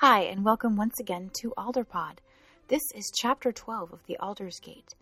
[0.00, 2.18] Hi, and welcome once again to Alderpod.
[2.68, 4.94] This is chapter 12 of The Aldersgate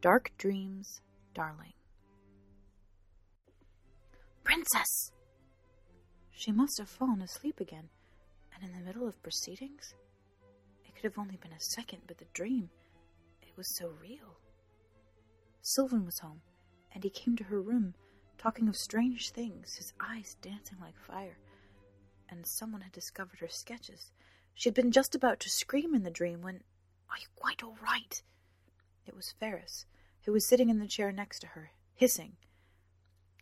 [0.00, 1.00] Dark Dreams,
[1.34, 1.74] Darling.
[4.42, 5.12] Princess!
[6.32, 7.90] She must have fallen asleep again,
[8.52, 9.94] and in the middle of proceedings?
[10.84, 12.70] It could have only been a second, but the dream,
[13.42, 14.40] it was so real.
[15.62, 16.40] Sylvan was home,
[16.92, 17.94] and he came to her room,
[18.36, 21.38] talking of strange things, his eyes dancing like fire.
[22.28, 24.10] And someone had discovered her sketches
[24.60, 26.60] she had been just about to scream in the dream when.
[27.08, 28.22] Are you quite all right?
[29.06, 29.86] It was Ferris,
[30.24, 32.36] who was sitting in the chair next to her, hissing.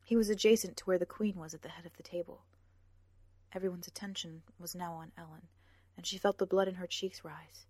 [0.05, 2.45] He was adjacent to where the Queen was at the head of the table.
[3.53, 5.49] Everyone's attention was now on Ellen,
[5.97, 7.67] and she felt the blood in her cheeks rise.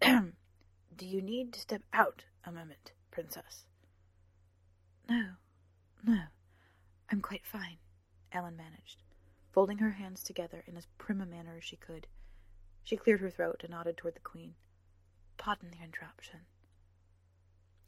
[0.96, 3.64] Do you need to step out a moment, Princess?
[5.08, 5.30] No,
[6.04, 6.20] no,
[7.10, 7.78] I'm quite fine,
[8.30, 9.02] Ellen managed,
[9.50, 12.06] folding her hands together in as prim a manner as she could.
[12.84, 14.54] She cleared her throat and nodded toward the queen.
[15.38, 16.40] Pardon the interruption.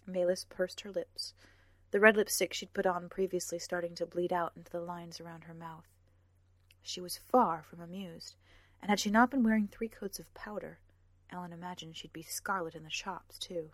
[0.07, 1.35] Malis pursed her lips,
[1.91, 5.45] the red lipstick she'd put on previously starting to bleed out into the lines around
[5.45, 5.87] her mouth.
[6.83, 8.37] She was far from amused,
[8.81, 10.79] and had she not been wearing three coats of powder,
[11.31, 13.71] Ellen imagined she'd be scarlet in the shops, too.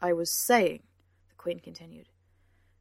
[0.00, 0.82] I was saying,
[1.28, 2.08] the Queen continued,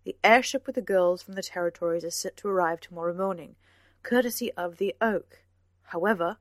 [0.03, 3.55] the airship with the girls from the territories is set to arrive tomorrow morning,
[4.01, 5.43] courtesy of the Oak.
[5.83, 6.37] However,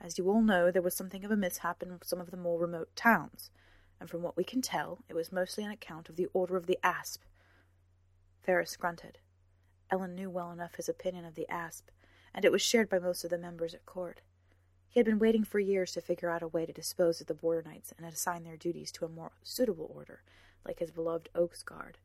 [0.00, 2.58] as you all know, there was something of a mishap in some of the more
[2.58, 3.50] remote towns,
[3.98, 6.66] and from what we can tell, it was mostly on account of the Order of
[6.66, 7.22] the Asp.
[8.42, 9.18] Ferris grunted.
[9.90, 11.88] Ellen knew well enough his opinion of the Asp,
[12.34, 14.20] and it was shared by most of the members at court.
[14.88, 17.34] He had been waiting for years to figure out a way to dispose of the
[17.34, 20.22] Border Knights and assign their duties to a more suitable order,
[20.64, 21.98] like his beloved Oaks Guard.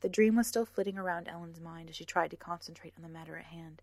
[0.00, 3.08] The dream was still flitting around Ellen's mind as she tried to concentrate on the
[3.08, 3.82] matter at hand.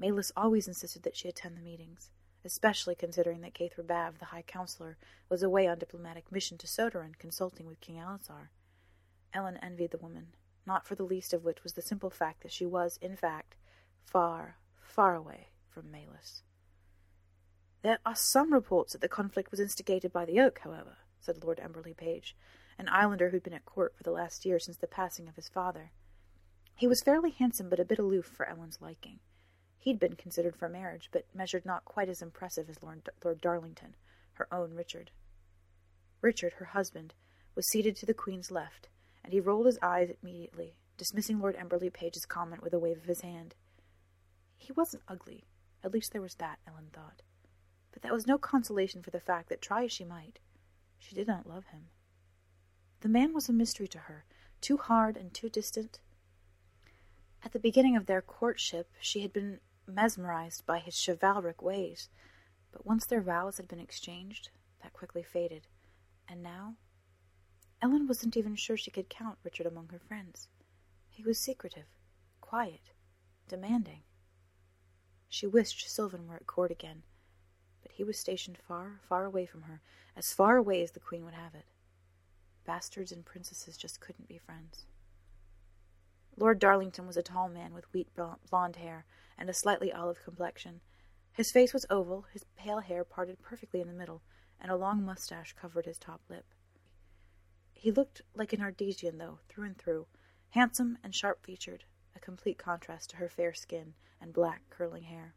[0.00, 2.10] Malis always insisted that she attend the meetings,
[2.44, 4.96] especially considering that Caithra Bav, the High Counselor,
[5.28, 8.48] was away on diplomatic mission to Soderin, consulting with King Alizar.
[9.34, 10.28] Ellen envied the woman,
[10.64, 13.56] not for the least of which was the simple fact that she was, in fact,
[14.04, 16.42] far, far away from Malis.
[17.82, 21.58] There are some reports that the conflict was instigated by the Oak, however, said Lord
[21.58, 22.36] Emberley Page,
[22.78, 25.48] an islander who'd been at court for the last year since the passing of his
[25.48, 25.90] father.
[26.74, 29.18] He was fairly handsome, but a bit aloof for Ellen's liking.
[29.78, 33.94] He'd been considered for marriage, but measured not quite as impressive as Lord, Lord Darlington,
[34.34, 35.10] her own Richard.
[36.20, 37.14] Richard, her husband,
[37.54, 38.88] was seated to the Queen's left,
[39.22, 43.04] and he rolled his eyes immediately, dismissing Lord Emberley Page's comment with a wave of
[43.04, 43.54] his hand.
[44.56, 45.44] He wasn't ugly,
[45.84, 47.22] at least there was that, Ellen thought.
[47.92, 50.40] But that was no consolation for the fact that, try as she might,
[50.98, 51.88] she did not love him.
[53.00, 54.24] The man was a mystery to her,
[54.60, 56.00] too hard and too distant.
[57.44, 62.08] At the beginning of their courtship, she had been mesmerized by his chivalric ways,
[62.72, 64.50] but once their vows had been exchanged,
[64.82, 65.66] that quickly faded.
[66.28, 66.74] And now?
[67.80, 70.48] Ellen wasn't even sure she could count Richard among her friends.
[71.08, 71.86] He was secretive,
[72.40, 72.92] quiet,
[73.48, 74.02] demanding.
[75.28, 77.02] She wished Sylvan were at court again,
[77.82, 79.80] but he was stationed far, far away from her,
[80.16, 81.66] as far away as the Queen would have it.
[82.64, 84.86] Bastards and princesses just couldn't be friends.
[86.40, 89.04] Lord Darlington was a tall man with wheat blonde hair
[89.36, 90.80] and a slightly olive complexion.
[91.32, 94.22] His face was oval, his pale hair parted perfectly in the middle,
[94.60, 96.44] and a long mustache covered his top lip.
[97.72, 100.06] He looked like an Ardesian, though, through and through,
[100.50, 101.84] handsome and sharp featured,
[102.14, 105.34] a complete contrast to her fair skin and black curling hair.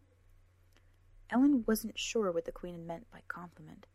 [1.32, 3.88] Ellen wasn't sure what the Queen had meant by compliment,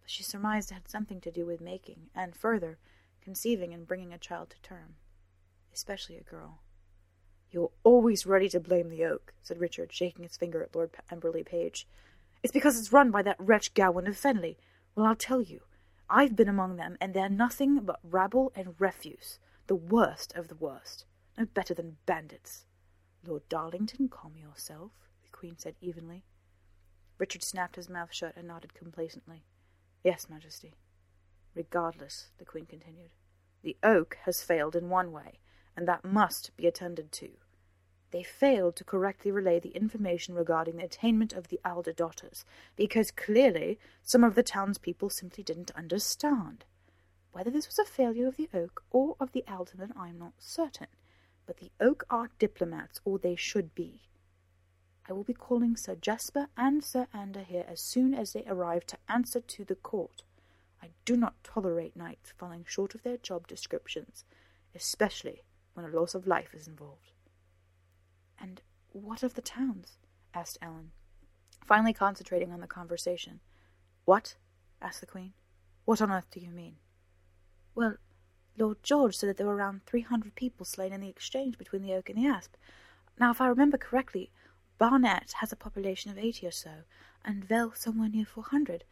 [0.00, 2.78] but she surmised it had something to do with making, and further,
[3.20, 4.96] conceiving and bringing a child to term,
[5.74, 6.60] especially a girl.
[7.50, 11.44] You're always ready to blame the Oak, said Richard, shaking his finger at Lord Emberley
[11.44, 11.86] Page.
[12.42, 14.56] It's because it's run by that wretch Gawain of Fenley.
[14.94, 15.60] Well, I'll tell you.
[16.08, 19.38] I've been among them, and they're nothing but rabble and refuse.
[19.66, 21.04] The worst of the worst.
[21.38, 22.66] No better than bandits.
[23.26, 24.92] Lord Darlington, calm yourself,
[25.22, 26.24] the Queen said evenly.
[27.18, 29.44] Richard snapped his mouth shut and nodded complacently.
[30.02, 30.74] Yes, Majesty.
[31.54, 33.10] Regardless, the Queen continued,
[33.62, 35.38] the Oak has failed in one way,
[35.76, 37.30] and that must be attended to
[38.14, 42.44] they failed to correctly relay the information regarding the attainment of the elder daughters,
[42.76, 46.64] because clearly some of the townspeople simply didn't understand.
[47.32, 50.34] Whether this was a failure of the Oak or of the Aldermen, I am not
[50.38, 50.86] certain,
[51.44, 54.02] but the Oak are diplomats, or they should be.
[55.08, 58.86] I will be calling Sir Jasper and Sir Ander here as soon as they arrive
[58.86, 60.22] to answer to the court.
[60.80, 64.24] I do not tolerate knights falling short of their job descriptions,
[64.72, 65.42] especially
[65.74, 67.12] when a loss of life is involved.
[68.40, 68.62] And
[68.92, 69.98] what of the towns?
[70.32, 70.90] asked Ellen.
[71.64, 73.40] finally concentrating on the conversation.
[74.04, 74.36] What?
[74.80, 75.32] asked the Queen.
[75.84, 76.76] What on earth do you mean?
[77.74, 77.96] Well,
[78.56, 81.82] Lord George said that there were around three hundred people slain in the exchange between
[81.82, 82.54] the Oak and the Asp.
[83.18, 84.30] Now, if I remember correctly,
[84.78, 86.84] Barnet has a population of eighty or so,
[87.24, 88.84] and Vale somewhere near four hundred.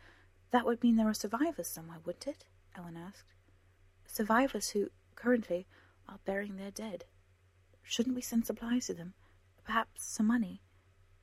[0.50, 2.44] That would mean there are survivors somewhere, wouldn't it?
[2.76, 3.32] Ellen asked.
[4.06, 5.66] Survivors who, currently,
[6.12, 7.04] are burying their dead.
[7.82, 9.14] Shouldn't we send supplies to them?
[9.64, 10.60] Perhaps some money?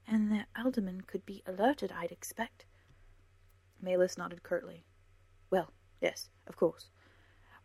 [0.08, 2.66] And their aldermen could be alerted, I'd expect.
[3.80, 4.84] Malus nodded curtly.
[5.52, 5.72] Well,
[6.02, 6.90] yes, of course.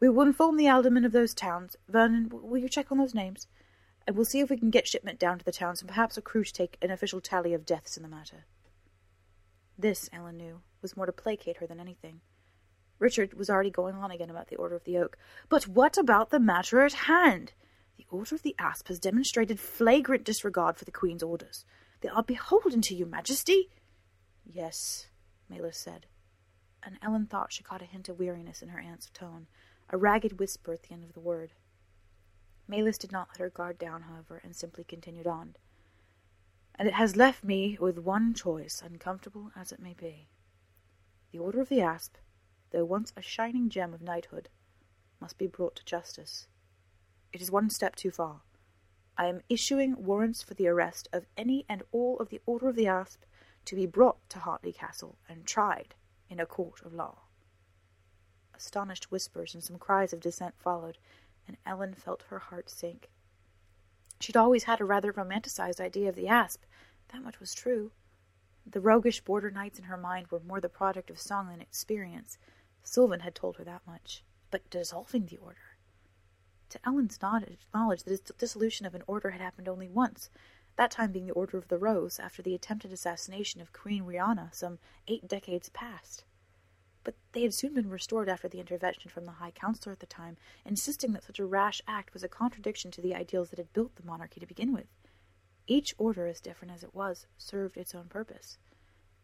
[0.01, 1.77] We will inform the aldermen of those towns.
[1.89, 3.47] Vernon, will you check on those names?
[4.07, 6.23] And we'll see if we can get shipment down to the towns and perhaps a
[6.23, 8.45] crew to take an official tally of deaths in the matter.
[9.79, 12.21] This, Ellen knew, was more to placate her than anything.
[13.05, 15.19] Richard was already going on again about the Order of the Oak.
[15.51, 17.53] But what about the matter at hand?
[17.99, 21.67] The Order of the Asp has demonstrated flagrant disregard for the Queen's orders.
[22.01, 23.69] They are beholden to you, Majesty.
[24.47, 25.09] Yes,
[25.51, 26.07] Malus said,
[26.83, 29.49] and Ellen thought she caught a hint of weariness in her aunt's tone,
[29.91, 31.53] a ragged whisper at the end of the word.
[32.67, 35.57] Malus did not let her guard down, however, and simply continued on.
[36.75, 40.29] And it has left me with one choice, uncomfortable as it may be.
[41.33, 42.17] The Order of the Asp
[42.75, 44.49] though once a shining gem of knighthood,
[45.21, 46.49] must be brought to justice.
[47.33, 48.41] It is one step too far.
[49.17, 52.75] I am issuing warrants for the arrest of any and all of the Order of
[52.75, 53.23] the Asp
[53.67, 55.95] to be brought to Hartley Castle and tried
[56.29, 57.19] in a court of law.
[58.53, 60.99] Astonished whispers and some cries of dissent followed,
[61.47, 63.09] and Ellen felt her heart sink.
[64.19, 66.65] She'd always had a rather romanticized idea of the Asp,
[67.13, 67.93] that much was true.
[68.67, 72.37] The roguish border knights in her mind were more the product of song than experience,
[72.85, 74.23] Sylvan had told her that much.
[74.51, 75.79] But dissolving the order?
[76.69, 80.31] To Ellen's knowledge, the dissolution of an order had happened only once,
[80.77, 84.53] that time being the Order of the Rose, after the attempted assassination of Queen Rihanna
[84.55, 86.25] some eight decades past.
[87.05, 90.07] But they had soon been restored after the intervention from the High Counselor at the
[90.07, 93.73] time, insisting that such a rash act was a contradiction to the ideals that had
[93.73, 94.87] built the monarchy to begin with.
[95.67, 98.59] Each order, as different as it was, served its own purpose,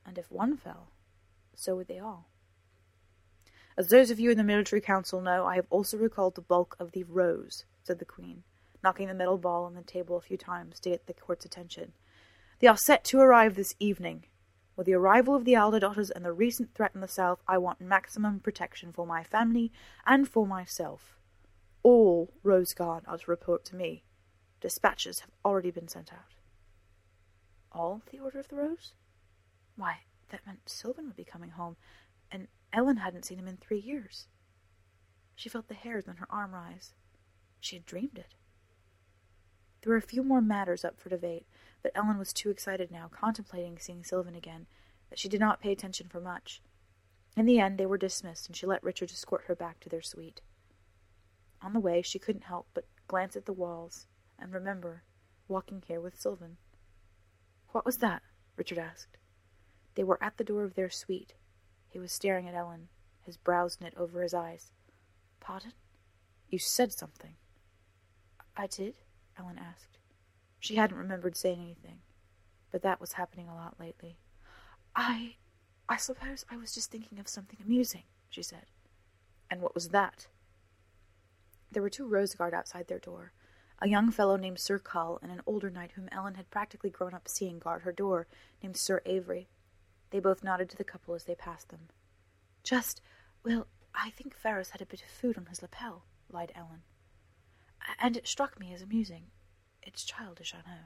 [0.07, 0.93] and if one fell,
[1.55, 2.29] so would they all.
[3.77, 6.77] As those of you in the military council know, I have also recalled the bulk
[6.79, 8.43] of the Rose, said the Queen,
[8.83, 11.93] knocking the metal ball on the table a few times to get the court's attention.
[12.59, 14.27] They are set to arrive this evening.
[14.77, 17.59] With the arrival of the elder daughters and the recent threat in the south, I
[17.59, 19.73] want maximum protection for my family
[20.07, 21.17] and for myself.
[21.83, 24.05] All Rose Guard are to report to me.
[24.61, 26.35] Dispatches have already been sent out.
[27.73, 28.93] All the Order of the Rose?
[29.77, 30.01] Why,
[30.31, 31.77] that meant Sylvan would be coming home,
[32.31, 34.27] and Ellen hadn't seen him in three years.
[35.35, 36.95] She felt the hairs on her arm rise.
[37.61, 38.35] She had dreamed it.
[39.81, 41.47] There were a few more matters up for debate,
[41.83, 44.67] but Ellen was too excited now, contemplating seeing Sylvan again,
[45.09, 46.61] that she did not pay attention for much.
[47.37, 50.03] In the end, they were dismissed, and she let Richard escort her back to their
[50.03, 50.43] suite.
[51.63, 54.07] On the way, she couldn't help but glance at the walls
[54.39, 55.05] and remember
[55.49, 56.57] walking here with Sylvan.
[57.71, 58.23] What was that?
[58.57, 59.17] Richard asked.
[59.95, 61.35] They were at the door of their suite,
[61.91, 62.89] he was staring at Ellen,
[63.21, 64.71] his brows knit over his eyes.
[65.41, 65.73] Pardon?
[66.49, 67.35] You said something.
[68.57, 68.95] I did?
[69.39, 69.99] Ellen asked.
[70.59, 72.01] She hadn't remembered saying anything,
[72.71, 74.19] but that was happening a lot lately.
[74.95, 75.37] I.
[75.89, 78.67] I suppose I was just thinking of something amusing, she said.
[79.51, 80.29] And what was that?
[81.73, 83.33] There were two Rose Guard outside their door,
[83.81, 87.15] a young fellow named Sir Cull and an older knight whom Ellen had practically grown
[87.15, 88.27] up seeing guard her door,
[88.63, 89.49] named Sir Avery.
[90.11, 91.89] They both nodded to the couple as they passed them.
[92.63, 93.01] Just,
[93.45, 96.83] well, I think Ferris had a bit of food on his lapel, lied Ellen.
[97.99, 99.31] And it struck me as amusing.
[99.83, 100.83] It's childish, I know.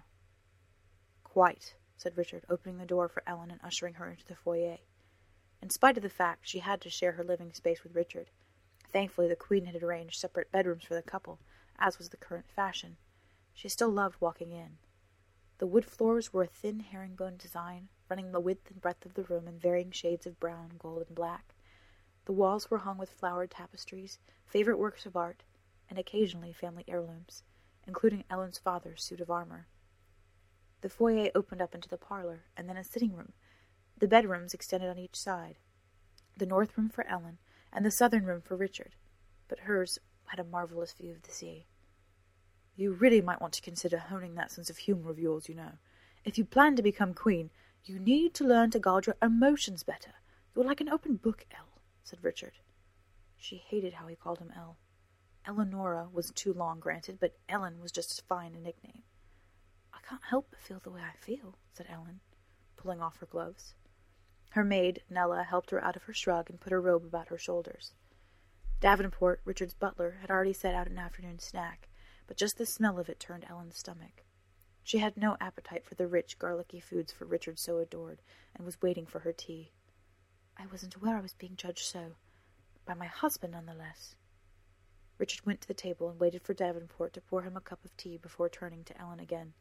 [1.23, 4.79] Quite, said Richard, opening the door for Ellen and ushering her into the foyer.
[5.61, 8.31] In spite of the fact she had to share her living space with Richard,
[8.93, 11.41] thankfully the Queen had arranged separate bedrooms for the couple,
[11.79, 12.97] as was the current fashion.
[13.53, 14.79] She still loved walking in.
[15.59, 19.25] The wood floors were a thin herringbone design, running the width and breadth of the
[19.25, 21.55] room in varying shades of brown, gold, and black.
[22.27, 25.43] The walls were hung with flowered tapestries, favorite works of art,
[25.89, 27.43] and occasionally family heirlooms,
[27.87, 29.67] including Ellen's father's suit of armor.
[30.81, 33.33] The foyer opened up into the parlor, and then a sitting room.
[33.99, 35.57] The bedrooms extended on each side
[36.37, 37.39] the north room for Ellen,
[37.73, 38.97] and the southern room for Richard,
[39.49, 41.67] but hers had a marvelous view of the sea.
[42.77, 45.73] You really might want to consider honing that sense of humor of yours, you know.
[46.25, 47.51] If you plan to become queen,
[47.85, 50.15] you need to learn to guard your emotions better.
[50.55, 52.55] You're like an open book, Elle, said Richard.
[53.37, 54.79] She hated how he called him Elle.
[55.47, 59.03] Eleonora was too long, granted, but Ellen was just as fine a nickname.
[59.93, 62.21] I can't help but feel the way I feel, said Ellen,
[62.77, 63.75] pulling off her gloves.
[64.53, 67.39] Her maid, Nella, helped her out of her shrug and put her robe about her
[67.39, 67.93] shoulders.
[68.81, 71.91] Davenport, Richard's butler, had already set out an afternoon snack,
[72.27, 74.25] but just the smell of it turned Ellen's stomach.
[74.87, 78.21] She had no appetite for the rich, garlicky foods for Richard so adored,
[78.55, 79.73] and was waiting for her tea.
[80.59, 82.17] I wasn't aware I was being judged so.
[82.85, 84.15] By my husband, none the less.
[85.17, 87.97] Richard went to the table and waited for Davenport to pour him a cup of
[87.97, 89.55] tea before turning to Ellen again.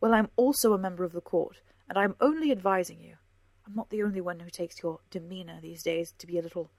[0.00, 3.18] Well, I'm also a member of the court, and I'm only advising you.
[3.64, 6.72] I'm not the only one who takes your demeanour these days to be a little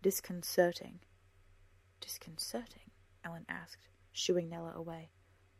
[0.00, 1.00] disconcerting.
[2.00, 2.92] Disconcerting?
[3.24, 5.10] Ellen asked, shooing Nella away.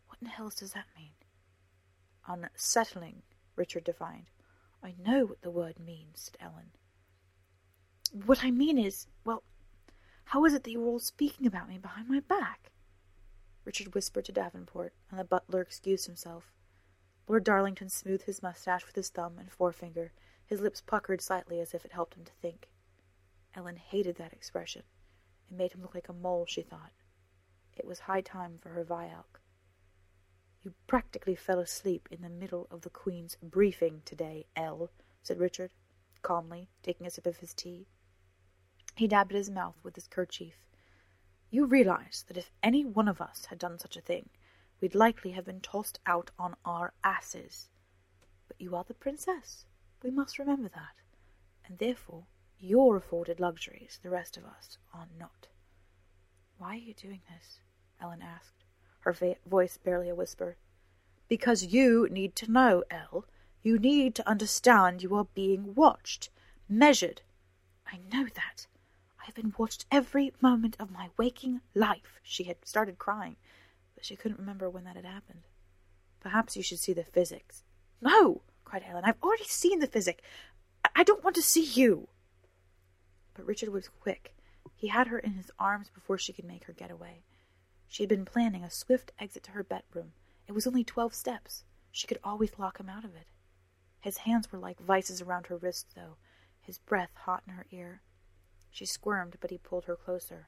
[0.06, 1.10] What in hell does that mean?
[2.30, 3.22] Unsettling,
[3.56, 4.30] Richard defined.
[4.84, 6.70] I know what the word means, said Ellen.
[8.24, 9.42] What I mean is, well,
[10.26, 12.70] how is it that you were all speaking about me behind my back?
[13.64, 16.52] Richard whispered to Davenport, and the butler excused himself.
[17.26, 20.12] Lord Darlington smoothed his mustache with his thumb and forefinger,
[20.46, 22.68] his lips puckered slightly as if it helped him to think.
[23.56, 24.84] Ellen hated that expression.
[25.50, 26.92] It made him look like a mole, she thought.
[27.76, 29.40] It was high time for her Vialk.
[30.62, 34.90] You practically fell asleep in the middle of the Queen's briefing today, Elle,
[35.22, 35.72] said Richard,
[36.20, 37.86] calmly, taking a sip of his tea.
[38.94, 40.66] He dabbed at his mouth with his kerchief.
[41.50, 44.28] You realize that if any one of us had done such a thing,
[44.80, 47.70] we'd likely have been tossed out on our asses.
[48.46, 49.64] But you are the princess.
[50.02, 51.00] We must remember that.
[51.64, 52.26] And therefore,
[52.58, 55.48] you're afforded luxuries the rest of us are not.
[56.58, 57.60] Why are you doing this?
[57.98, 58.59] Ellen asked,
[59.00, 59.16] her
[59.46, 60.56] voice barely a whisper.
[61.28, 63.24] Because you need to know, Elle.
[63.62, 66.30] You need to understand you are being watched,
[66.68, 67.22] measured.
[67.86, 68.66] I know that.
[69.20, 72.20] I have been watched every moment of my waking life.
[72.22, 73.36] She had started crying,
[73.94, 75.42] but she couldn't remember when that had happened.
[76.20, 77.64] Perhaps you should see the physics.
[78.00, 79.04] No, cried Ellen.
[79.04, 80.22] I've already seen the physic.
[80.94, 82.08] I don't want to see you.
[83.34, 84.34] But Richard was quick.
[84.74, 87.22] He had her in his arms before she could make her get away.
[87.90, 90.12] She had been planning a swift exit to her bedroom.
[90.46, 91.64] It was only twelve steps.
[91.90, 93.26] She could always lock him out of it.
[94.00, 96.16] His hands were like vices around her wrists, though,
[96.60, 98.02] his breath hot in her ear.
[98.70, 100.46] She squirmed, but he pulled her closer.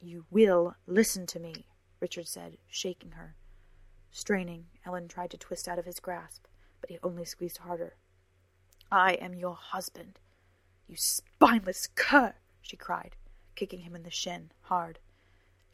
[0.00, 1.66] You will listen to me,
[1.98, 3.34] Richard said, shaking her.
[4.12, 6.46] Straining, Ellen tried to twist out of his grasp,
[6.80, 7.96] but he only squeezed harder.
[8.92, 10.20] I am your husband.
[10.86, 13.16] You spineless cur, she cried,
[13.56, 15.00] kicking him in the shin, hard.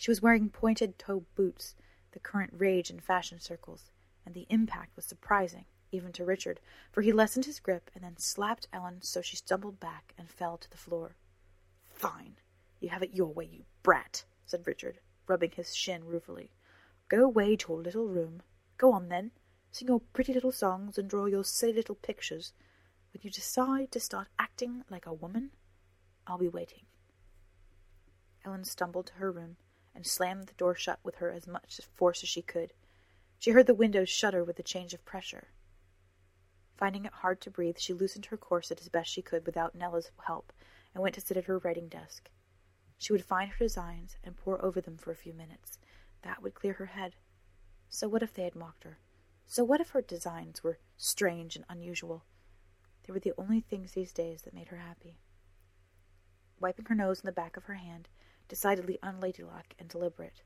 [0.05, 1.75] She was wearing pointed toe boots,
[2.13, 3.91] the current rage in fashion circles,
[4.27, 6.61] and the impact was surprising, even to Richard,
[6.93, 10.59] for he lessened his grip and then slapped Ellen so she stumbled back and fell
[10.59, 11.17] to the floor.
[11.89, 12.37] Fine.
[12.81, 16.51] You have it your way, you brat, said Richard, rubbing his shin ruefully.
[17.09, 18.43] Go away to your little room.
[18.77, 19.31] Go on, then.
[19.71, 22.53] Sing your pretty little songs and draw your silly little pictures.
[23.15, 25.53] When you decide to start acting like a woman,
[26.27, 26.83] I'll be waiting.
[28.45, 29.57] Ellen stumbled to her room
[29.95, 32.73] and slammed the door shut with her as much force as she could.
[33.39, 35.49] She heard the windows shudder with the change of pressure.
[36.77, 40.11] Finding it hard to breathe, she loosened her corset as best she could without Nella's
[40.27, 40.53] help
[40.93, 42.31] and went to sit at her writing desk.
[42.99, 45.79] She would find her designs and pore over them for a few minutes.
[46.23, 47.17] That would clear her head.
[47.89, 48.99] So what if they had mocked her?
[49.47, 52.25] So what if her designs were strange and unusual?
[53.07, 55.19] They were the only things these days that made her happy.
[56.59, 58.09] Wiping her nose in the back of her hand,
[58.49, 60.43] decidedly unladylike and deliberate,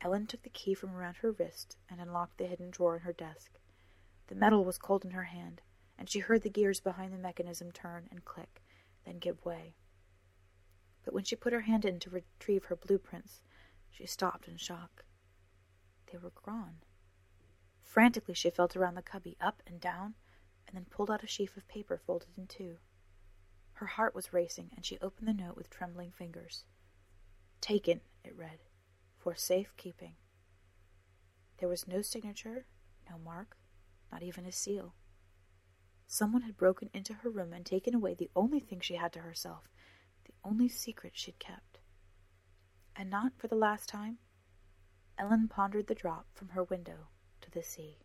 [0.00, 3.12] Ellen took the key from around her wrist and unlocked the hidden drawer in her
[3.12, 3.58] desk.
[4.28, 5.62] The metal was cold in her hand,
[5.98, 8.62] and she heard the gears behind the mechanism turn and click
[9.08, 9.74] then give way.
[11.04, 13.40] But when she put her hand in to retrieve her blueprints,
[13.90, 15.04] she stopped in shock.
[16.12, 16.82] They were gone.
[17.80, 20.14] Frantically, she felt around the cubby, up and down,
[20.66, 22.76] and then pulled out a sheaf of paper folded in two.
[23.72, 26.64] Her heart was racing, and she opened the note with trembling fingers.
[27.60, 28.58] Taken, it read,
[29.18, 30.14] for safe keeping.
[31.58, 32.66] There was no signature,
[33.10, 33.56] no mark,
[34.12, 34.94] not even a seal.
[36.06, 39.20] Someone had broken into her room and taken away the only thing she had to
[39.20, 39.68] herself,
[40.24, 41.78] the only secret she'd kept.
[42.96, 44.18] And not for the last time,
[45.18, 47.08] Ellen pondered the drop from her window
[47.40, 47.98] to the sea.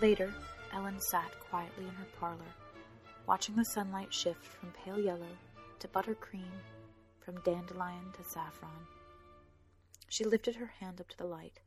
[0.00, 0.34] Later,
[0.72, 2.52] Ellen sat quietly in her parlor,
[3.26, 5.38] watching the sunlight shift from pale yellow
[5.78, 6.50] to buttercream,
[7.20, 8.88] from dandelion to saffron.
[10.08, 11.60] She lifted her hand up to the light,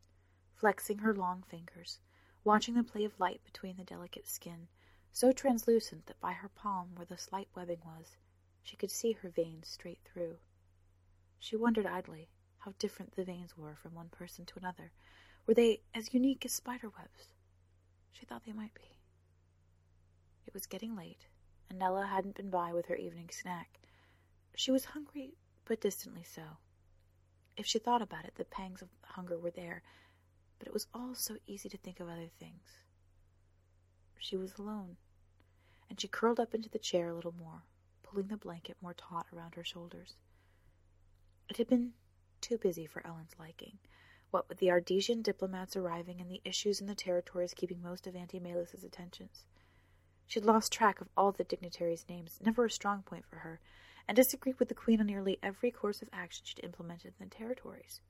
[0.54, 2.00] flexing her long fingers,
[2.44, 4.68] watching the play of light between the delicate skin,
[5.10, 8.18] so translucent that by her palm, where the slight webbing was,
[8.62, 10.36] she could see her veins straight through.
[11.38, 14.92] She wondered idly how different the veins were from one person to another.
[15.46, 17.32] Were they as unique as spider webs?
[18.12, 18.98] She thought they might be.
[20.46, 21.26] It was getting late,
[21.68, 23.80] and Nella hadn't been by with her evening snack.
[24.54, 25.34] She was hungry,
[25.64, 26.42] but distantly so.
[27.56, 29.82] If she thought about it, the pangs of hunger were there,
[30.58, 32.78] but it was all so easy to think of other things.
[34.18, 34.96] She was alone,
[35.88, 37.62] and she curled up into the chair a little more,
[38.02, 40.16] pulling the blanket more taut around her shoulders.
[41.48, 41.92] It had been
[42.40, 43.78] too busy for Ellen's liking,
[44.30, 48.14] what with the Ardesian diplomats arriving and the issues in the territories keeping most of
[48.14, 49.44] Auntie Melis's attentions.
[50.26, 53.60] She had lost track of all the dignitaries' names, never a strong point for her,
[54.06, 57.34] and disagreed with the Queen on nearly every course of action she'd implemented in the
[57.34, 58.00] territories.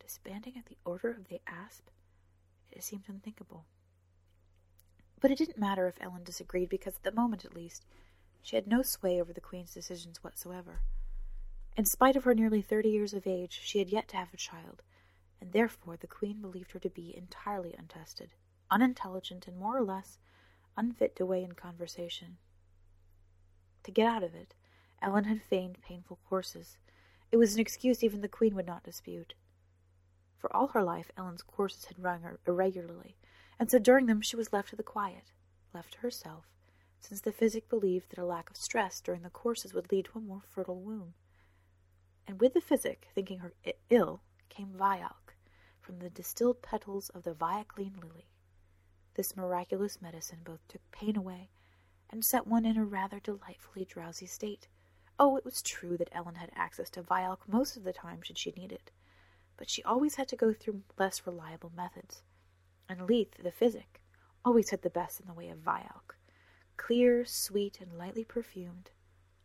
[0.00, 1.88] Disbanding at the order of the Asp?
[2.70, 3.64] It seemed unthinkable.
[5.20, 7.86] But it didn't matter if Ellen disagreed, because at the moment at least,
[8.42, 10.80] she had no sway over the Queen's decisions whatsoever.
[11.76, 14.36] In spite of her nearly thirty years of age, she had yet to have a
[14.36, 14.82] child,
[15.44, 18.30] and therefore the Queen believed her to be entirely untested,
[18.70, 20.18] unintelligent, and more or less
[20.74, 22.38] unfit to weigh in conversation.
[23.82, 24.54] To get out of it,
[25.02, 26.78] Ellen had feigned painful courses.
[27.30, 29.34] It was an excuse even the Queen would not dispute.
[30.38, 33.18] For all her life, Ellen's courses had run irregularly,
[33.60, 35.32] and so during them she was left to the quiet,
[35.74, 36.46] left to herself,
[37.00, 40.18] since the physic believed that a lack of stress during the courses would lead to
[40.18, 41.12] a more fertile womb.
[42.26, 43.52] And with the physic, thinking her
[43.90, 45.33] ill, came Vialk,
[45.84, 48.26] from the distilled petals of the Viacline lily.
[49.14, 51.50] This miraculous medicine both took pain away
[52.08, 54.66] and set one in a rather delightfully drowsy state.
[55.18, 58.38] Oh, it was true that Ellen had access to Vialk most of the time should
[58.38, 58.90] she need it,
[59.58, 62.22] but she always had to go through less reliable methods.
[62.88, 64.00] And Leith, the physic,
[64.42, 66.16] always had the best in the way of Vialk
[66.76, 68.90] clear, sweet, and lightly perfumed,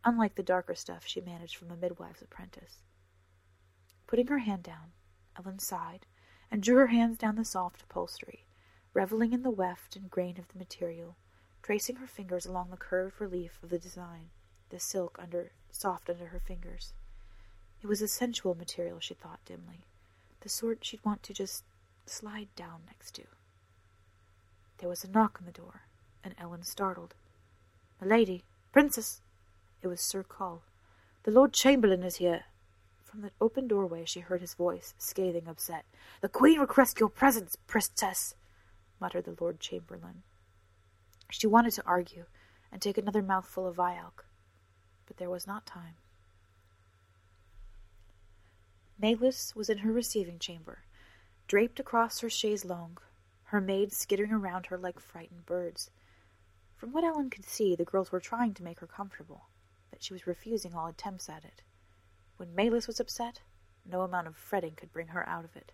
[0.04, 2.82] unlike the darker stuff she managed from a midwife's apprentice.
[4.06, 4.92] Putting her hand down,
[5.36, 6.06] Ellen sighed
[6.50, 8.44] and drew her hands down the soft upholstery,
[8.92, 11.16] reveling in the weft and grain of the material,
[11.62, 14.30] tracing her fingers along the curved relief of the design,
[14.70, 16.92] the silk under soft under her fingers.
[17.82, 19.84] It was a sensual material, she thought dimly,
[20.40, 21.64] the sort she'd want to just
[22.06, 23.24] slide down next to.
[24.78, 25.82] There was a knock on the door,
[26.24, 27.14] and Ellen startled.
[28.00, 29.20] "A lady, princess!"
[29.82, 30.62] It was Sir Coll.
[31.22, 32.46] "The Lord Chamberlain is here."
[33.10, 35.84] From the open doorway she heard his voice, scathing, upset.
[36.20, 38.36] "The Queen requests your presence, princess,"
[39.00, 40.22] muttered the Lord Chamberlain.
[41.28, 42.26] She wanted to argue
[42.70, 44.24] and take another mouthful of Vialk,
[45.06, 45.96] but there was not time.
[48.96, 50.84] Melis was in her receiving chamber,
[51.48, 53.02] draped across her chaise longue,
[53.46, 55.90] her maids skittering around her like frightened birds.
[56.76, 59.48] From what Ellen could see, the girls were trying to make her comfortable,
[59.90, 61.62] but she was refusing all attempts at it.
[62.40, 63.42] When Melis was upset,
[63.84, 65.72] no amount of fretting could bring her out of it.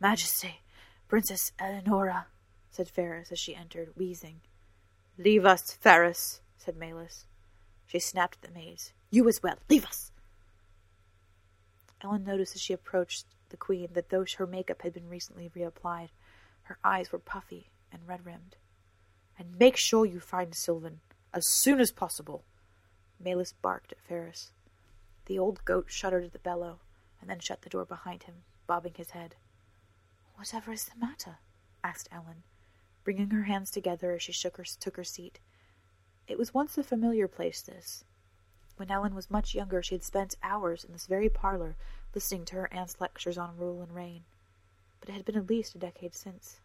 [0.00, 0.62] Majesty,
[1.08, 2.28] Princess Eleonora,
[2.70, 4.40] said Ferris as she entered, wheezing.
[5.18, 7.26] Leave us, Ferris, said Melis.
[7.86, 8.94] She snapped at the maids.
[9.10, 9.58] You as well.
[9.68, 10.10] Leave us.
[12.00, 16.08] Ellen noticed as she approached the Queen that though her makeup had been recently reapplied,
[16.62, 18.56] her eyes were puffy and red-rimmed
[19.38, 21.00] and make sure you find Sylvan
[21.34, 22.42] as soon as possible.
[23.20, 24.52] Melis barked at Ferris.
[25.28, 26.80] The old goat shuddered at the bellow,
[27.20, 29.36] and then shut the door behind him, bobbing his head.
[30.36, 31.38] Whatever is the matter?
[31.84, 32.44] asked Ellen,
[33.04, 35.38] bringing her hands together as she shook her, took her seat.
[36.26, 38.04] It was once a familiar place, this.
[38.78, 41.76] When Ellen was much younger, she had spent hours in this very parlor
[42.14, 44.24] listening to her aunt's lectures on rule and reign.
[44.98, 46.58] But it had been at least a decade since.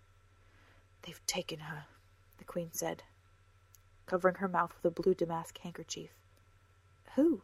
[1.02, 1.88] They've taken her,
[2.38, 3.04] the Queen said,
[4.06, 6.12] covering her mouth with a blue damask handkerchief.
[7.16, 7.42] Who?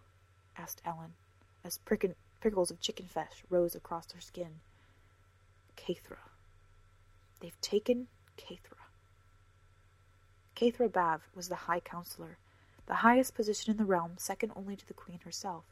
[0.60, 1.13] Asked Ellen,
[1.63, 4.60] as prick- prickles of chicken flesh rose across her skin.
[5.78, 6.17] Caithra.
[7.39, 8.80] They've taken Caithra.
[10.56, 12.38] Caithra Bav was the High Counselor,
[12.86, 15.63] the highest position in the realm, second only to the Queen herself.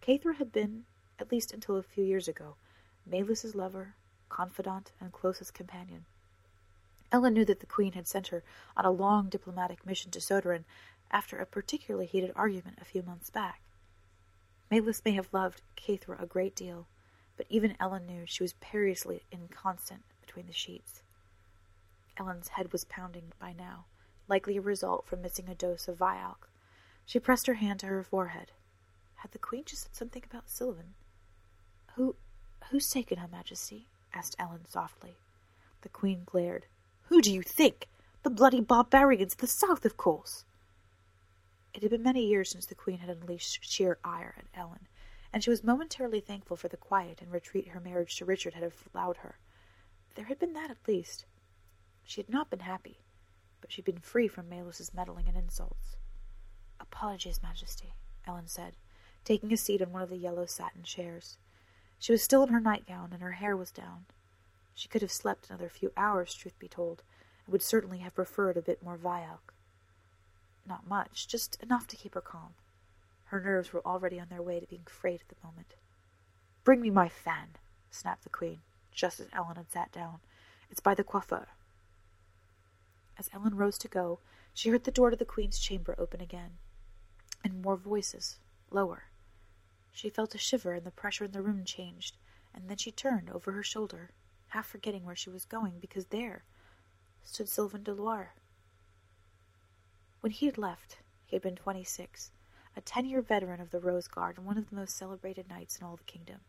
[0.00, 0.84] Caithra had been,
[1.18, 2.56] at least until a few years ago,
[3.04, 3.94] Melis's lover,
[4.28, 6.06] confidant, and closest companion.
[7.10, 8.42] Ellen knew that the Queen had sent her
[8.76, 10.64] on a long diplomatic mission to Soderin
[11.10, 13.61] after a particularly heated argument a few months back.
[14.72, 16.86] Melis may have loved Caithra a great deal,
[17.36, 21.02] but even Ellen knew she was perilously inconstant between the sheets.
[22.16, 23.84] Ellen's head was pounding by now,
[24.28, 26.48] likely a result from missing a dose of Vialk.
[27.04, 28.52] She pressed her hand to her forehead.
[29.16, 30.94] Had the Queen just said something about Sylvan?
[31.96, 32.16] Who,
[32.70, 33.88] who's taken her Majesty?
[34.14, 35.18] asked Ellen softly.
[35.82, 36.64] The Queen glared.
[37.10, 37.88] Who do you think?
[38.22, 40.46] The bloody barbarians of the south, of course.
[41.74, 44.88] It had been many years since the queen had unleashed sheer ire at Ellen,
[45.32, 48.72] and she was momentarily thankful for the quiet and retreat her marriage to Richard had
[48.94, 49.38] allowed her.
[50.14, 51.24] There had been that at least.
[52.04, 53.00] She had not been happy,
[53.60, 55.96] but she had been free from Melis's meddling and insults.
[56.78, 57.94] Apologies, Majesty,
[58.26, 58.76] Ellen said,
[59.24, 61.38] taking a seat on one of the yellow satin chairs.
[61.98, 64.04] She was still in her nightgown, and her hair was down.
[64.74, 67.02] She could have slept another few hours, truth be told,
[67.46, 69.51] and would certainly have preferred a bit more Vialk.
[70.66, 72.54] Not much, just enough to keep her calm.
[73.26, 75.74] Her nerves were already on their way to being frayed at the moment.
[76.64, 77.56] Bring me my fan,
[77.90, 78.60] snapped the queen,
[78.92, 80.20] just as Ellen had sat down.
[80.70, 81.48] It's by the coiffeur.
[83.18, 84.20] As Ellen rose to go,
[84.54, 86.58] she heard the door to the queen's chamber open again,
[87.42, 88.38] and more voices,
[88.70, 89.04] lower.
[89.92, 92.16] She felt a shiver, and the pressure in the room changed,
[92.54, 94.10] and then she turned over her shoulder,
[94.48, 96.44] half forgetting where she was going, because there
[97.24, 98.28] stood Sylvan Deloire.
[100.22, 102.30] When he had left, he had been twenty-six,
[102.76, 105.84] a ten-year veteran of the Rose Guard and one of the most celebrated knights in
[105.84, 106.42] all the kingdom.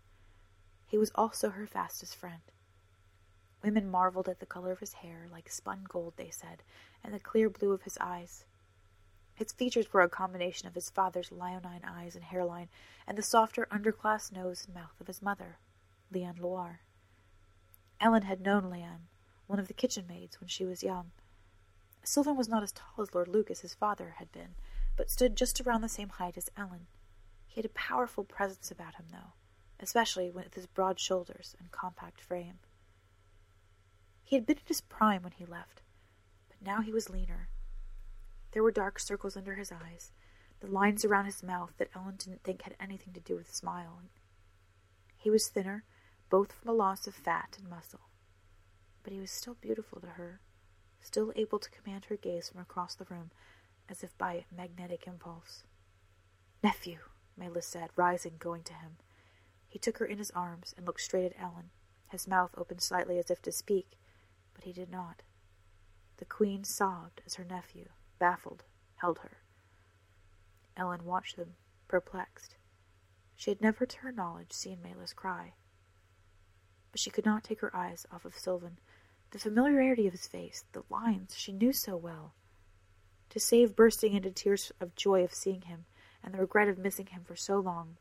[0.85, 2.43] He was also her fastest friend.
[3.63, 6.61] Women marveled at the color of his hair, like spun gold, they said,
[7.03, 8.45] and the clear blue of his eyes.
[9.33, 12.69] His features were a combination of his father's leonine eyes and hairline,
[13.07, 15.57] and the softer underclass nose and mouth of his mother,
[16.13, 16.81] Leanne Loire.
[17.99, 19.07] Ellen had known Leanne,
[19.47, 21.09] one of the kitchen maids, when she was young.
[22.05, 24.55] Sylvan was not as tall as Lord Lucas, his father, had been,
[24.97, 26.87] but stood just around the same height as Ellen.
[27.47, 29.33] He had a powerful presence about him, though,
[29.79, 32.59] especially with his broad shoulders and compact frame.
[34.21, 35.81] He had been in his prime when he left,
[36.49, 37.47] but now he was leaner.
[38.51, 40.11] There were dark circles under his eyes,
[40.59, 44.09] the lines around his mouth that Ellen didn't think had anything to do with smiling.
[45.15, 45.85] He was thinner,
[46.29, 48.09] both from a loss of fat and muscle,
[49.03, 50.41] but he was still beautiful to her
[51.03, 53.31] still able to command her gaze from across the room
[53.89, 55.63] as if by magnetic impulse.
[56.63, 56.99] Nephew,
[57.37, 58.97] Melis said, rising, going to him.
[59.67, 61.69] He took her in his arms and looked straight at Ellen,
[62.09, 63.97] his mouth opened slightly as if to speak,
[64.53, 65.23] but he did not.
[66.17, 67.89] The queen sobbed as her nephew,
[68.19, 68.63] baffled,
[68.97, 69.37] held her.
[70.77, 71.55] Ellen watched them,
[71.87, 72.55] perplexed.
[73.35, 75.53] She had never to her knowledge seen Melis cry.
[76.91, 78.77] But she could not take her eyes off of Sylvan,
[79.33, 82.35] the familiarity of his face, the lines she knew so well.
[83.31, 85.85] To save bursting into tears of joy of seeing him,
[86.23, 87.97] and the regret of missing him for so long,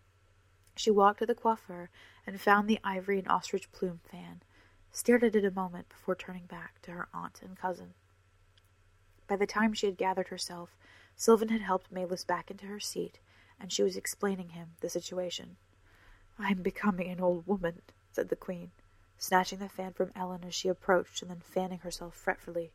[0.77, 1.88] she walked to the coiffeur
[2.27, 4.42] and found the ivory and ostrich plume fan,
[4.90, 7.95] stared at it a moment before turning back to her aunt and cousin.
[9.27, 10.77] By the time she had gathered herself,
[11.16, 13.21] Sylvan had helped Melis back into her seat,
[13.59, 15.57] and she was explaining him the situation.
[16.38, 18.71] I am becoming an old woman, said the queen
[19.22, 22.72] snatching the fan from Ellen as she approached and then fanning herself fretfully.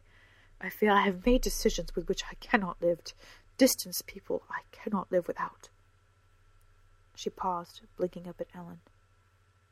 [0.61, 3.01] I feel I have made decisions with which I cannot live.
[3.57, 5.67] Distance people I cannot live without.
[7.15, 8.79] She paused, blinking up at Ellen.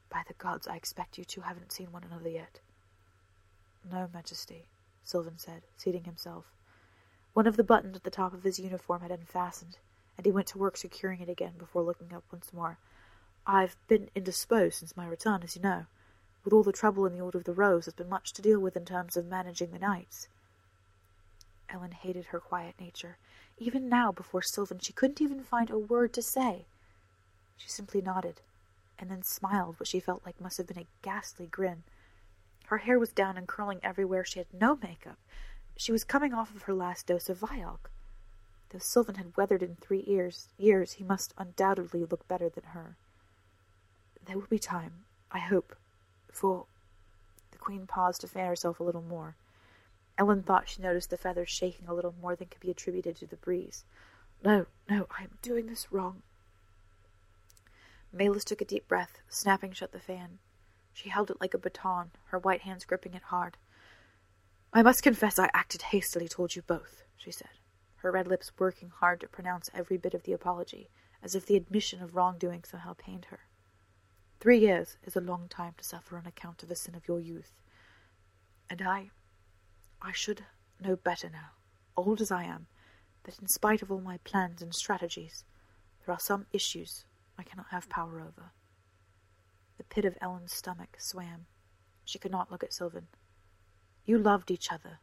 [0.09, 2.59] By the gods, I expect you two haven't seen one another yet.
[3.89, 4.65] No, Majesty,
[5.01, 6.43] Sylvan said, seating himself.
[7.31, 9.77] One of the buttons at the top of his uniform had unfastened,
[10.17, 12.79] and he went to work securing it again before looking up once more.
[13.47, 15.85] I've been indisposed since my return, as you know.
[16.45, 18.59] With all the trouble in the Order of the Rose, there's been much to deal
[18.59, 20.27] with in terms of managing the knights.
[21.69, 23.17] Ellen hated her quiet nature.
[23.57, 26.65] Even now, before Sylvan, she couldn't even find a word to say.
[27.57, 28.41] She simply nodded,
[28.99, 31.81] and then smiled what she felt like must have been a ghastly grin.
[32.67, 34.23] Her hair was down and curling everywhere.
[34.23, 35.17] She had no makeup.
[35.77, 37.89] She was coming off of her last dose of Vialk.
[38.69, 42.97] Though Sylvan had weathered in three years, years, he must undoubtedly look better than her.
[44.23, 45.75] There will be time, I hope,
[46.35, 46.65] for
[47.51, 49.35] the queen paused to fan herself a little more.
[50.17, 53.25] Ellen thought she noticed the feathers shaking a little more than could be attributed to
[53.25, 53.83] the breeze.
[54.43, 56.21] No, no, I am doing this wrong.
[58.11, 60.39] Melis took a deep breath, snapping shut the fan.
[60.93, 63.57] She held it like a baton, her white hands gripping it hard.
[64.71, 67.59] I must confess I acted hastily towards you both, she said,
[67.97, 70.89] her red lips working hard to pronounce every bit of the apology,
[71.23, 73.41] as if the admission of wrongdoing somehow pained her.
[74.45, 77.19] Three years is a long time to suffer on account of the sin of your
[77.19, 77.51] youth.
[78.69, 79.09] And I,
[79.99, 80.45] I should
[80.79, 81.53] know better now,
[81.97, 82.67] old as I am,
[83.23, 85.45] that in spite of all my plans and strategies,
[86.05, 87.05] there are some issues
[87.39, 88.51] I cannot have power over.
[89.79, 91.47] The pit of Ellen's stomach swam.
[92.03, 93.07] She could not look at Sylvan.
[94.05, 94.99] You loved each other.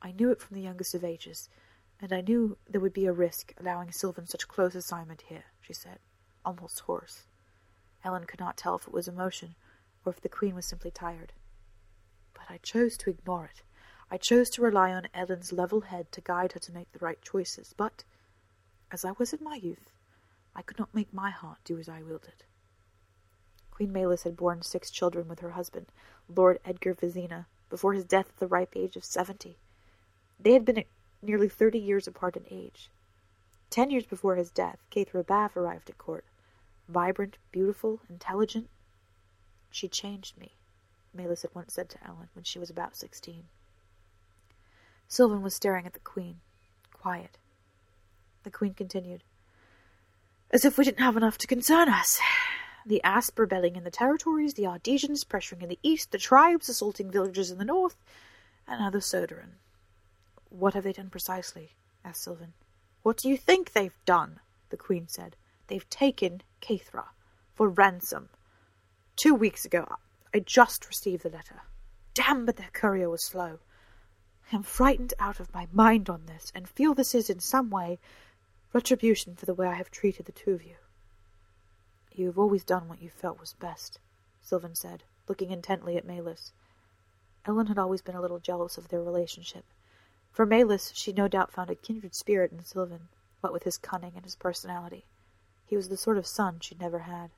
[0.00, 1.50] I knew it from the youngest of ages,
[2.00, 5.74] and I knew there would be a risk allowing Sylvan such close assignment here, she
[5.74, 5.98] said,
[6.46, 7.26] almost hoarse.
[8.06, 9.56] Ellen could not tell if it was emotion
[10.04, 11.32] or if the queen was simply tired.
[12.32, 13.62] But I chose to ignore it.
[14.12, 17.20] I chose to rely on Ellen's level head to guide her to make the right
[17.20, 18.04] choices, but,
[18.92, 19.90] as I was in my youth,
[20.54, 22.44] I could not make my heart do as I willed it.
[23.72, 25.86] Queen Melis had borne six children with her husband,
[26.28, 29.56] Lord Edgar Vizina, before his death at the ripe age of seventy.
[30.38, 30.84] They had been
[31.20, 32.88] nearly thirty years apart in age.
[33.68, 36.24] Ten years before his death, Caithra Bav arrived at court.
[36.88, 38.68] Vibrant, beautiful, intelligent.
[39.70, 40.54] She changed me,
[41.12, 43.48] Melis had once said to Ellen when she was about sixteen.
[45.08, 46.40] Sylvan was staring at the Queen,
[46.92, 47.38] quiet.
[48.42, 49.24] The Queen continued,
[50.50, 52.20] As if we didn't have enough to concern us.
[52.84, 57.10] The Asp rebelling in the territories, the Ardesians pressuring in the east, the tribes assaulting
[57.10, 57.96] villages in the north,
[58.68, 59.58] and now the Soderan.
[60.50, 61.72] What have they done precisely?
[62.04, 62.54] asked Sylvan.
[63.02, 64.40] What do you think they've done?
[64.70, 65.36] the Queen said.
[65.68, 67.06] They've taken Caithra
[67.54, 68.28] for ransom.
[69.16, 69.86] Two weeks ago,
[70.34, 71.62] I just received the letter.
[72.14, 73.58] Damn, but their courier was slow.
[74.52, 77.68] I am frightened out of my mind on this, and feel this is in some
[77.70, 77.98] way
[78.72, 80.76] retribution for the way I have treated the two of you.
[82.12, 83.98] You have always done what you felt was best,
[84.42, 86.52] Sylvan said, looking intently at Melis.
[87.44, 89.64] Ellen had always been a little jealous of their relationship.
[90.30, 93.08] For Melis, she no doubt found a kindred spirit in Sylvan,
[93.40, 95.04] what with his cunning and his personality.
[95.66, 97.30] He was the sort of son she'd never had.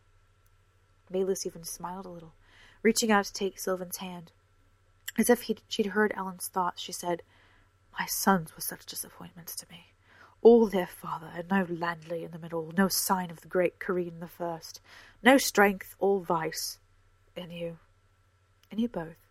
[1.11, 2.35] Melis even smiled a little,
[2.83, 4.31] reaching out to take Sylvan's hand.
[5.17, 7.23] As if she'd heard Ellen's thoughts, she said,
[7.99, 9.93] My sons were such disappointments to me.
[10.43, 13.81] All their father, and no Landly in them at all, no sign of the great
[13.81, 14.81] Kareen the First,
[15.23, 16.79] no strength, all vice.
[17.35, 17.79] In you,
[18.71, 19.27] in you both,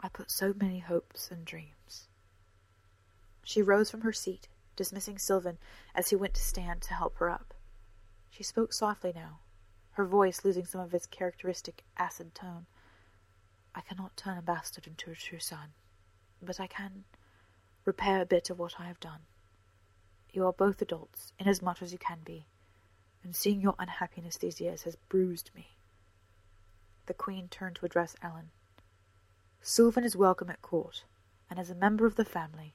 [0.00, 2.08] I put so many hopes and dreams.
[3.44, 5.58] She rose from her seat, dismissing Sylvan
[5.94, 7.53] as he went to stand to help her up.
[8.34, 9.38] She spoke softly now,
[9.92, 12.66] her voice losing some of its characteristic acid tone.
[13.76, 15.72] I cannot turn a bastard into a true son,
[16.42, 17.04] but I can
[17.84, 19.20] repair a bit of what I have done.
[20.32, 22.48] You are both adults, inasmuch as you can be,
[23.22, 25.76] and seeing your unhappiness these years has bruised me.
[27.06, 28.50] The Queen turned to address Ellen.
[29.60, 31.04] Sylvan is welcome at court,
[31.48, 32.74] and as a member of the family,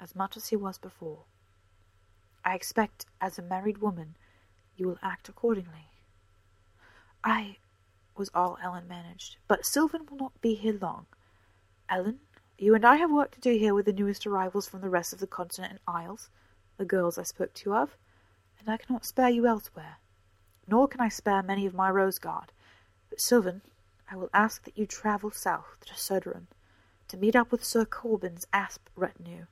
[0.00, 1.24] as much as he was before.
[2.46, 4.16] I expect, as a married woman,
[4.76, 5.88] you will act accordingly.
[7.24, 7.56] I
[8.16, 9.36] was all Ellen managed.
[9.48, 11.06] But Sylvan will not be here long.
[11.88, 12.20] Ellen,
[12.58, 15.12] you and I have work to do here with the newest arrivals from the rest
[15.12, 16.30] of the continent and isles,
[16.78, 17.96] the girls I spoke to you of,
[18.58, 19.98] and I cannot spare you elsewhere.
[20.66, 22.52] Nor can I spare many of my Rose Guard.
[23.10, 23.62] But, Sylvan,
[24.10, 26.46] I will ask that you travel south to Soderan
[27.08, 29.46] to meet up with Sir Corbin's Asp retinue.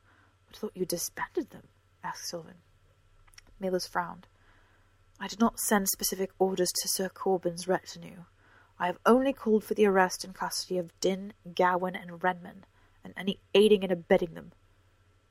[0.52, 1.68] I thought you disbanded them,
[2.02, 2.56] asked Sylvan.
[3.60, 4.26] Melis frowned.
[5.24, 8.26] I did not send specific orders to Sir Corbin's retinue.
[8.78, 12.64] I have only called for the arrest and custody of Din, Gawain, and Renman,
[13.02, 14.52] and any aiding and abetting them.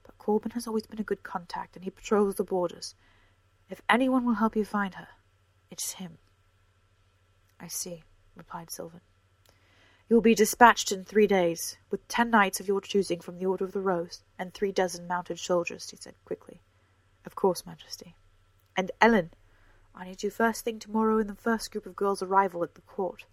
[0.01, 2.95] But Corbin has always been a good contact, and he patrols the borders.
[3.69, 5.10] If anyone will help you find her,
[5.69, 6.17] it's him.
[7.60, 8.01] I see,
[8.36, 9.01] replied Sylvan.
[10.10, 13.45] You will be dispatched in three days, with ten knights of your choosing from the
[13.45, 16.63] Order of the Rose, and three dozen mounted soldiers, he said quickly.
[17.27, 18.15] Of course, Majesty.
[18.75, 19.29] And Ellen,
[19.95, 22.82] I need you first thing tomorrow in the first group of girls' arrival at the
[22.82, 23.25] court.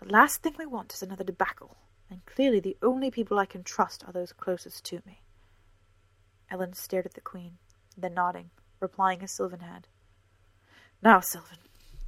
[0.00, 1.76] The last thing we want is another debacle,
[2.10, 5.22] and clearly the only people I can trust are those closest to me.
[6.50, 7.58] Ellen stared at the Queen,
[7.96, 8.50] then nodding,
[8.80, 9.86] replying as Sylvan had.
[11.02, 11.58] Now, Sylvan,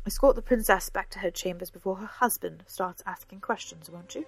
[0.07, 4.27] escort the princess back to her chambers before her husband starts asking questions, won't you?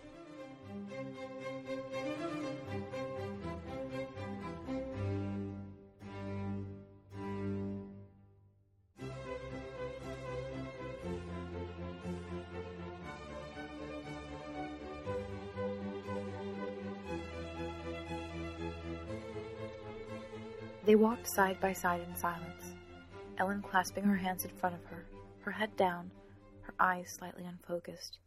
[20.87, 22.77] They walked side by side in silence,
[23.39, 25.05] Ellen clasping her hands in front of her,
[25.41, 26.13] her head down,
[26.61, 28.19] her eyes slightly unfocused.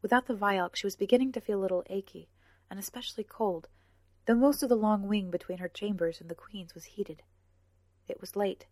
[0.00, 2.28] Without the vialk, she was beginning to feel a little achy,
[2.70, 3.66] and especially cold,
[4.26, 7.24] though most of the long wing between her chambers and the Queen's was heated.
[8.06, 8.66] It was late,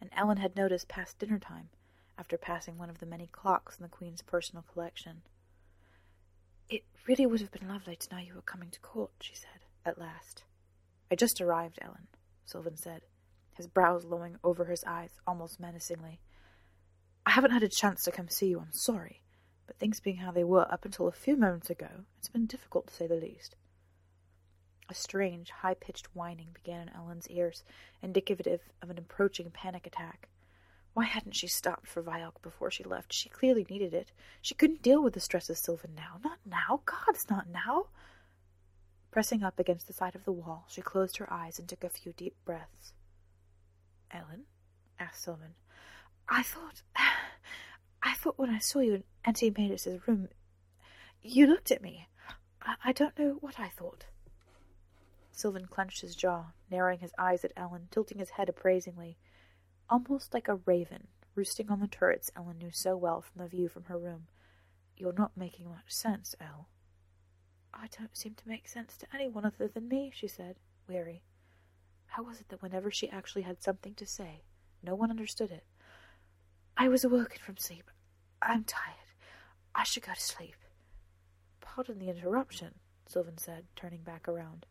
[0.00, 1.68] and Ellen had noticed past dinner time,
[2.18, 5.22] after passing one of the many clocks in the Queen's personal collection.
[6.68, 9.66] It really would have been lovely to know you were coming to court, she said,
[9.84, 10.42] at last.
[11.12, 12.08] I just arrived, Ellen.
[12.50, 13.02] Sylvan said,
[13.54, 16.20] his brows lowering over his eyes almost menacingly.
[17.24, 19.22] I haven't had a chance to come see you, I'm sorry,
[19.66, 22.88] but things being how they were up until a few moments ago, it's been difficult
[22.88, 23.54] to say the least.
[24.88, 27.62] A strange, high pitched whining began in Ellen's ears,
[28.02, 30.28] indicative of an approaching panic attack.
[30.92, 33.12] Why hadn't she stopped for Vialk before she left?
[33.12, 34.10] She clearly needed it.
[34.42, 36.18] She couldn't deal with the stress of Sylvan now.
[36.24, 36.80] Not now.
[36.84, 37.86] Gods, not now.
[39.10, 41.88] Pressing up against the side of the wall, she closed her eyes and took a
[41.88, 42.92] few deep breaths.
[44.10, 44.44] Ellen?
[44.98, 45.54] asked Sylvan.
[46.28, 46.82] I thought.
[48.02, 50.28] I thought when I saw you in Auntie Matus's room,
[51.22, 52.08] you looked at me.
[52.62, 54.06] I, I don't know what I thought.
[55.32, 59.16] Sylvan clenched his jaw, narrowing his eyes at Ellen, tilting his head appraisingly,
[59.88, 63.68] almost like a raven roosting on the turrets Ellen knew so well from the view
[63.68, 64.26] from her room.
[64.96, 66.68] You're not making much sense, Elle.
[67.72, 70.56] I don't seem to make sense to anyone other than me, she said,
[70.88, 71.22] weary.
[72.06, 74.42] How was it that whenever she actually had something to say,
[74.82, 75.64] no one understood it?
[76.76, 77.90] I was awoken from sleep.
[78.42, 78.96] I'm tired.
[79.74, 80.56] I should go to sleep.
[81.60, 82.74] Pardon the interruption,
[83.06, 84.66] Sylvan said, turning back around.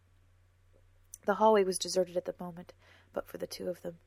[1.25, 2.73] The hallway was deserted at the moment,
[3.13, 3.99] but for the two of them.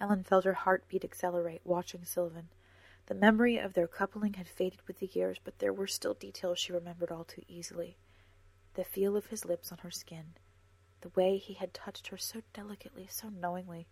[0.00, 2.48] Ellen felt her heartbeat accelerate, watching Sylvan.
[3.06, 6.58] The memory of their coupling had faded with the years, but there were still details
[6.58, 7.96] she remembered all too easily.
[8.74, 10.34] The feel of his lips on her skin,
[11.00, 13.86] the way he had touched her so delicately, so knowingly,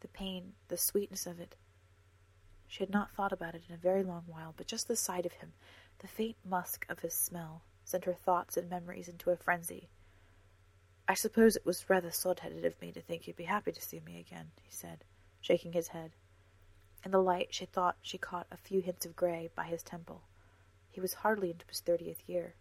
[0.00, 1.56] the pain, the sweetness of it.
[2.66, 5.26] She had not thought about it in a very long while, but just the sight
[5.26, 5.52] of him,
[5.98, 9.88] the faint musk of his smell, sent her thoughts and memories into a frenzy.
[11.06, 14.00] I suppose it was rather sod-headed of me to think you'd be happy to see
[14.00, 15.04] me again, he said,
[15.40, 16.12] shaking his head.
[17.04, 20.22] In the light she thought she caught a few hints of gray by his temple.
[20.90, 22.54] He was hardly into his thirtieth year.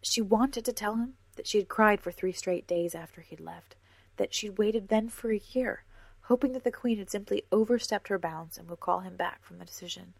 [0.00, 3.40] She wanted to tell him that she had cried for three straight days after he'd
[3.40, 3.76] left,
[4.16, 5.84] that she'd waited then for a year,
[6.22, 9.58] hoping that the Queen had simply overstepped her bounds and would call him back from
[9.58, 10.14] the decision.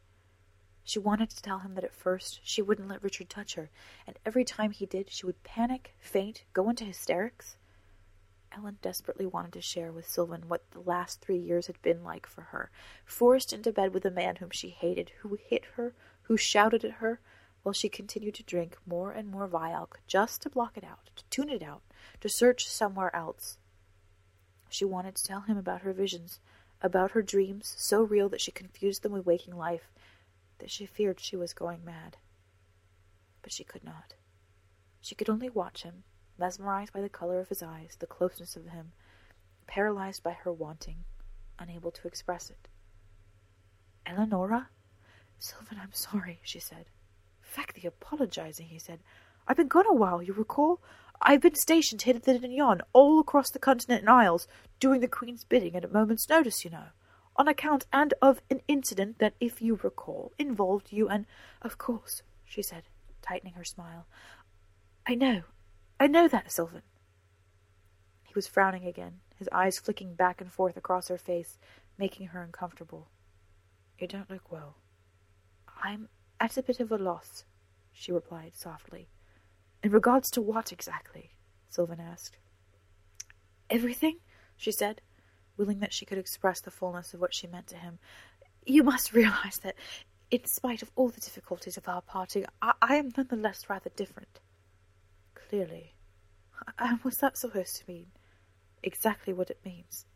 [0.82, 3.70] She wanted to tell him that at first she wouldn't let Richard touch her,
[4.06, 7.56] and every time he did, she would panic, faint, go into hysterics.
[8.52, 12.26] Ellen desperately wanted to share with Sylvan what the last three years had been like
[12.26, 12.70] for her,
[13.04, 16.92] forced into bed with a man whom she hated, who hit her, who shouted at
[16.92, 17.20] her,
[17.62, 21.24] while she continued to drink more and more Vialk just to block it out, to
[21.30, 21.82] tune it out,
[22.20, 23.58] to search somewhere else.
[24.68, 26.40] She wanted to tell him about her visions,
[26.80, 29.90] about her dreams, so real that she confused them with waking life,
[30.58, 32.16] that she feared she was going mad.
[33.42, 34.14] But she could not.
[35.00, 36.04] She could only watch him,
[36.38, 38.92] mesmerized by the color of his eyes, the closeness of him,
[39.66, 41.04] paralyzed by her wanting,
[41.58, 42.68] unable to express it.
[44.06, 44.68] Eleonora?
[45.38, 46.86] Sylvan, I'm sorry, she said.
[47.48, 49.00] Feck the apologizing, he said.
[49.46, 50.82] I've been gone a while, you recall?
[51.22, 54.46] I've been stationed at the Nyan, all across the continent and isles,
[54.78, 56.88] doing the Queen's bidding at a moment's notice, you know,
[57.36, 61.24] on account and of an incident that, if you recall, involved you and...
[61.62, 62.82] Of course, she said,
[63.22, 64.06] tightening her smile.
[65.06, 65.44] I know,
[65.98, 66.82] I know that, Sylvan.
[68.24, 71.56] He was frowning again, his eyes flicking back and forth across her face,
[71.96, 73.08] making her uncomfortable.
[73.98, 74.76] You don't look well.
[75.82, 76.08] I'm
[76.40, 77.44] at a bit of a loss,
[77.92, 79.08] she replied softly.
[79.82, 81.30] In regards to what exactly?
[81.68, 82.38] Sylvan asked.
[83.70, 84.18] Everything,
[84.56, 85.00] she said,
[85.56, 87.98] willing that she could express the fullness of what she meant to him.
[88.64, 89.74] You must realize that,
[90.30, 93.68] in spite of all the difficulties of our parting, I, I am none the less
[93.68, 94.40] rather different.
[95.34, 95.94] Clearly.
[96.78, 98.06] And what's that supposed to mean?
[98.82, 100.06] Exactly what it means.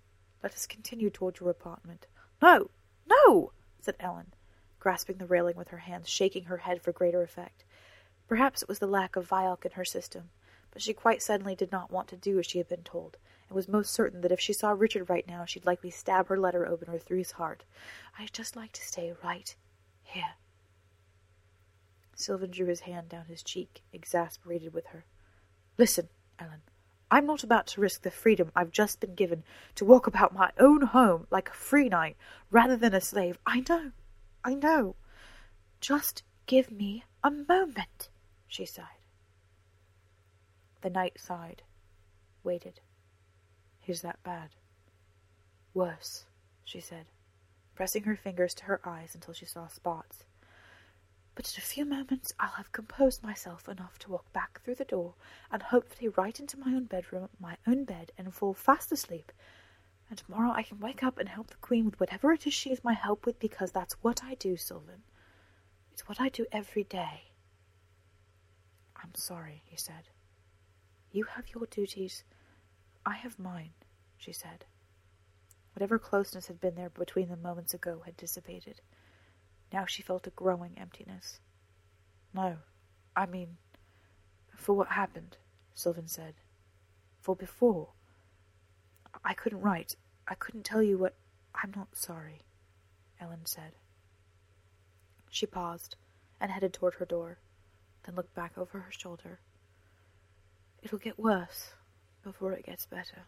[0.43, 2.07] Let us continue toward your apartment.
[2.41, 2.71] No,
[3.07, 4.35] no, said Ellen,
[4.83, 7.63] grasping the railing with her hands, shaking her head for greater effect.
[8.27, 10.31] Perhaps it was the lack of Vialk in her system,
[10.73, 13.17] but she quite suddenly did not want to do as she had been told,
[13.49, 16.37] and was most certain that if she saw Richard right now, she'd likely stab her
[16.37, 17.63] letter opener through his heart.
[18.19, 19.55] I'd just like to stay right
[20.03, 20.35] here.
[22.17, 25.05] Sylvan drew his hand down his cheek, exasperated with her.
[25.79, 26.09] Listen,
[26.41, 26.63] Ellen.
[27.09, 29.45] I'm not about to risk the freedom I've just been given
[29.77, 32.17] to walk about my own home like a free knight
[32.51, 33.39] rather than a slave.
[33.47, 33.93] I know,
[34.45, 34.97] I know.
[35.81, 38.09] Just give me a moment
[38.49, 38.87] she sighed.
[40.81, 41.63] The knight sighed,
[42.43, 42.81] waited.
[43.87, 44.51] Is that bad?
[45.75, 46.27] Worse,
[46.65, 47.07] she said,
[47.75, 50.25] pressing her fingers to her eyes until she saw spots.
[51.35, 54.85] But in a few moments I'll have composed myself enough to walk back through the
[54.85, 55.15] door
[55.51, 59.33] and hopefully right into my own bedroom, my own bed, and fall fast asleep.
[60.13, 62.69] And tomorrow I can wake up and help the Queen with whatever it is she
[62.69, 65.05] needs my help with because that's what I do, Sylvan.
[65.91, 67.31] It's what I do every day.
[68.95, 70.11] I'm sorry, he said.
[71.13, 72.25] You have your duties.
[73.07, 73.71] I have mine,
[74.19, 74.67] she said.
[75.75, 78.83] Whatever closeness had been there between them moments ago had dissipated.
[79.73, 81.41] Now she felt a growing emptiness.
[82.35, 82.59] No,
[83.17, 83.57] I mean,
[84.55, 85.39] for what happened,
[85.73, 86.35] Sylvan said.
[87.23, 87.89] For before.
[89.25, 89.97] I couldn't write.
[90.29, 91.15] I couldn't tell you what.
[91.55, 92.43] I'm not sorry,
[93.21, 93.73] Ellen said.
[95.31, 95.97] She paused
[96.41, 97.39] and headed toward her door
[98.05, 99.39] then looked back over her shoulder.
[100.83, 101.73] It'll get worse
[102.23, 103.27] before it gets better.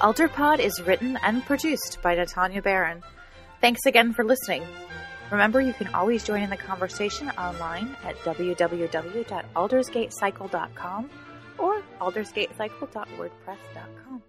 [0.00, 3.02] AlterPod is written and produced by Natania Barron.
[3.62, 4.62] Thanks again for listening.
[5.30, 11.10] Remember, you can always join in the conversation online at www.aldersgatecycle.com
[11.58, 14.22] or aldersgatecycle.wordpress.com.